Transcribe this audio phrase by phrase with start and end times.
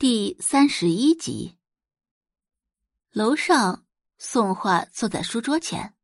[0.00, 1.56] 第三十一集。
[3.10, 3.84] 楼上，
[4.16, 5.96] 宋画坐在书桌前，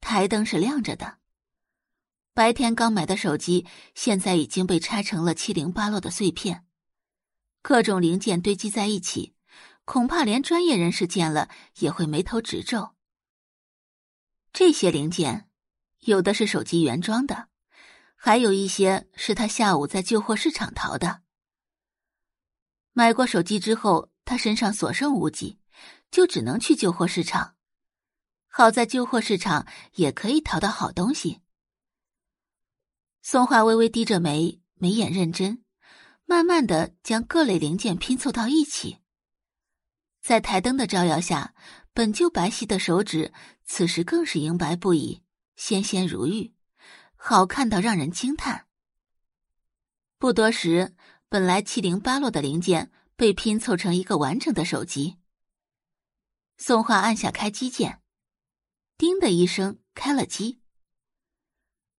[0.00, 1.18] 台灯是亮着的。
[2.32, 6.64] 白天刚买的手机，现在已经被拆成了七零八落的碎片，
[7.60, 9.34] 各种零件堆积在一起，
[9.84, 11.50] 恐怕连专业人士见了
[11.80, 12.94] 也会眉头直皱。
[14.54, 15.50] 这些零件，
[16.00, 17.48] 有的是手机原装的，
[18.16, 21.21] 还有一些是他下午在旧货市场淘的。
[22.94, 25.58] 买过手机之后，他身上所剩无几，
[26.10, 27.54] 就只能去旧货市场。
[28.46, 31.40] 好在旧货市场也可以淘到好东西。
[33.22, 35.64] 宋画微微低着眉，眉眼认真，
[36.26, 38.98] 慢慢的将各类零件拼凑到一起。
[40.20, 41.54] 在台灯的照耀下，
[41.94, 43.32] 本就白皙的手指，
[43.64, 45.22] 此时更是莹白不已，
[45.56, 46.52] 纤纤如玉，
[47.16, 48.66] 好看到让人惊叹。
[50.18, 50.94] 不多时。
[51.32, 55.16] 本来七零八落的零件被拼凑成一个完整的手机。
[56.58, 58.02] 宋画按下开机键，
[58.98, 60.60] 叮的一声开了机。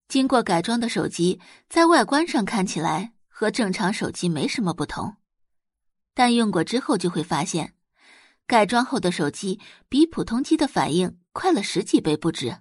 [0.07, 5.15] 经过改装的手机，在外观上看起来和正常手机没什么不同，
[6.13, 7.73] 但用过之后就会发现，
[8.45, 12.59] 改装后的手机比普通机的反应快了十几倍不止。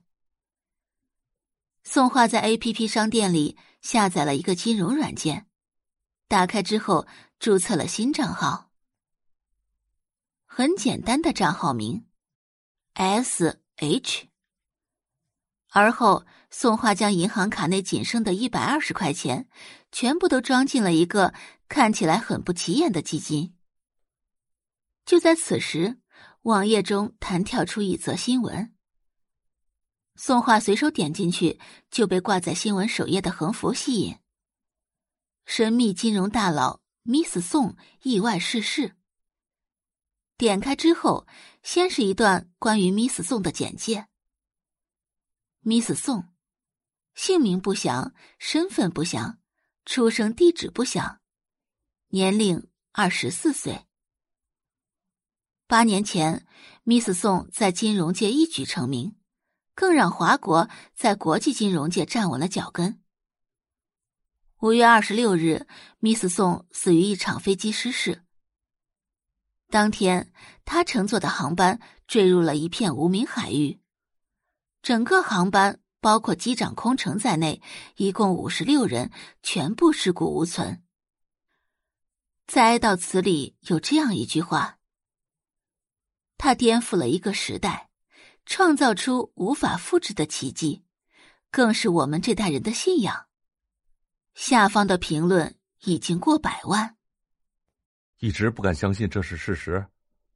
[1.84, 5.48] 宋画在 A P P 商店里下载了一个金融软件。
[6.32, 7.06] 打开之后，
[7.38, 8.70] 注册了新账号。
[10.46, 12.06] 很简单的账号名
[12.94, 14.28] ，S H。
[15.68, 19.46] 而后，宋画将银行卡内仅剩的一百二十块钱，
[19.90, 21.34] 全部都装进了一个
[21.68, 23.54] 看起来很不起眼的基金。
[25.04, 25.98] 就在此时，
[26.44, 28.72] 网页中弹跳出一则新闻。
[30.16, 31.60] 宋画随手点进去，
[31.90, 34.16] 就被挂在新闻首页的横幅吸引。
[35.44, 38.96] 神秘金融大佬 Miss 宋意外逝世。
[40.36, 41.26] 点开之后，
[41.62, 44.08] 先是一段关于 Miss 宋的简介。
[45.62, 46.28] Miss 宋，
[47.14, 49.38] 姓名不详，身份不详，
[49.84, 51.20] 出生地址不详，
[52.08, 53.86] 年龄二十四岁。
[55.66, 56.46] 八年前
[56.84, 59.16] ，Miss 宋在金融界一举成名，
[59.74, 63.01] 更让华国在国际金融界站稳了脚跟。
[64.62, 65.66] 五月二十六日
[65.98, 68.22] ，Miss 宋死于一场飞机失事。
[69.70, 70.32] 当天，
[70.64, 73.80] 他乘坐的航班坠入了一片无名海域，
[74.80, 77.60] 整个航班包括机长、空乘在内，
[77.96, 79.10] 一共五十六人
[79.42, 80.84] 全部尸骨无存。
[82.46, 84.78] 在哀悼词里有这样一句话
[86.38, 87.90] ：“他颠覆了一个时代，
[88.46, 90.84] 创造出无法复制的奇迹，
[91.50, 93.26] 更是我们这代人的信仰。”
[94.34, 96.96] 下方的评论已经过百万，
[98.18, 99.86] 一直不敢相信这是事实。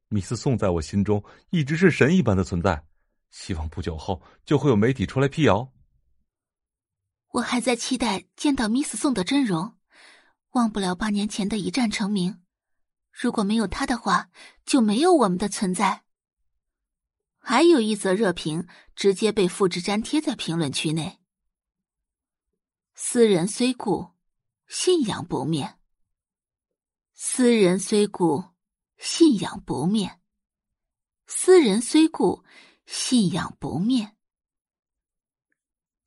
[0.09, 2.85] 米斯宋在我心中一直是神一般的存在，
[3.29, 5.73] 希望不久后就会有媒体出来辟谣。
[7.31, 9.75] 我还在期待见到米斯宋的真容，
[10.51, 12.41] 忘不了八年前的一战成名。
[13.11, 14.29] 如果没有他的话，
[14.65, 16.03] 就没有我们的存在。
[17.39, 21.19] 还有一则热评直接被复制粘贴在评论区内。
[22.99, 24.09] 斯人虽故，
[24.67, 25.77] 信仰不灭。
[27.13, 28.43] 斯人虽故，
[28.97, 30.19] 信仰不灭。
[31.27, 32.43] 斯人虽故，
[32.87, 34.15] 信仰不灭。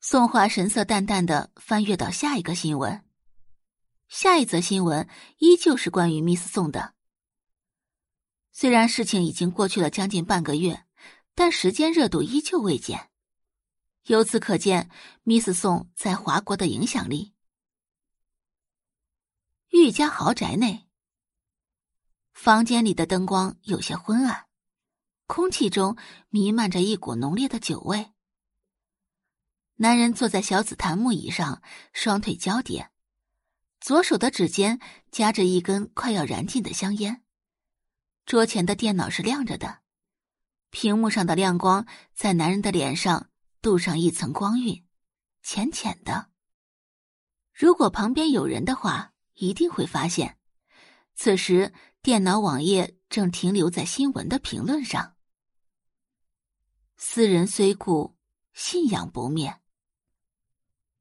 [0.01, 3.05] 宋华神色淡淡的翻阅到下一个新闻，
[4.09, 6.95] 下一则新闻依旧是关于 Miss 宋的。
[8.51, 10.83] 虽然事情已经过去了将近半个月，
[11.35, 13.10] 但时间热度依旧未减。
[14.05, 14.89] 由此可见
[15.23, 17.33] ，Miss 宋在华国的影响力。
[19.69, 20.87] 玉家豪宅内，
[22.33, 24.47] 房间里的灯光有些昏暗，
[25.27, 25.95] 空气中
[26.29, 28.11] 弥漫着一股浓烈的酒味。
[29.75, 31.61] 男人坐在小紫檀木椅上，
[31.93, 32.91] 双腿交叠，
[33.79, 34.79] 左手的指尖
[35.11, 37.23] 夹着一根快要燃尽的香烟。
[38.25, 39.79] 桌前的电脑是亮着的，
[40.69, 43.30] 屏幕上的亮光在男人的脸上。
[43.61, 44.83] 镀上一层光晕，
[45.43, 46.31] 浅浅的。
[47.53, 50.39] 如果旁边有人的话，一定会发现，
[51.13, 51.71] 此时
[52.01, 55.15] 电脑网页正停留在新闻的评论上。
[56.97, 58.17] 斯人虽故，
[58.53, 59.59] 信仰不灭。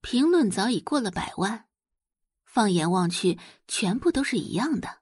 [0.03, 1.67] 评论早已过了百万，
[2.45, 5.01] 放眼望去，全部都是一样的。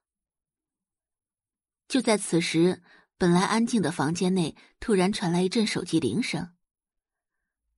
[1.88, 2.82] 就在此时，
[3.16, 6.54] 本来安静的房间内突然传来一阵手机铃声。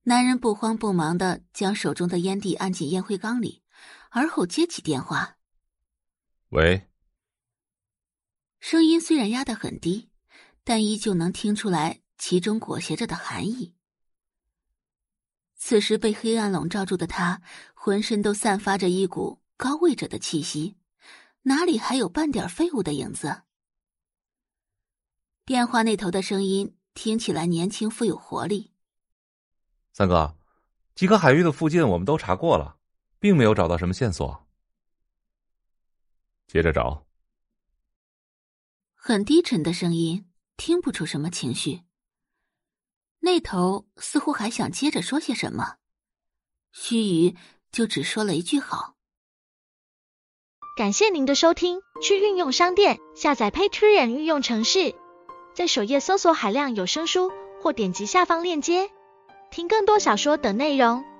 [0.03, 3.61] 男人不慌不忙的将手中的烟蒂按进烟灰缸里，
[4.09, 5.37] 而后接起电话
[6.49, 6.87] ：“喂。”
[8.59, 10.09] 声音虽然压得很低，
[10.63, 13.75] 但依旧能听出来其中裹挟着的寒意。
[15.55, 17.41] 此时被黑暗笼罩住的他，
[17.75, 20.77] 浑身都散发着一股高位者的气息，
[21.43, 23.43] 哪里还有半点废物的影子？
[25.45, 28.70] 电话那头的声音听起来年轻富有活力。
[29.93, 30.35] 三哥，
[30.95, 32.77] 几个海域的附近我们都查过了，
[33.19, 34.47] 并没有找到什么线索。
[36.47, 37.05] 接着找。
[38.95, 41.81] 很低沉的声音，听不出什么情绪。
[43.19, 45.77] 那头似乎还想接着说些什么，
[46.71, 47.35] 须臾
[47.71, 48.95] 就只说了一句“好”。
[50.77, 54.95] 感谢您的收听，去运用商店下载 Patreon 运用城市，
[55.53, 58.89] 在首页搜索海量有声书，或点击下方链接
[59.51, 61.10] 听更多小说等内容。